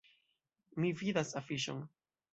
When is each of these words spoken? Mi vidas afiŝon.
Mi 0.85 0.91
vidas 1.03 1.37
afiŝon. 1.43 1.85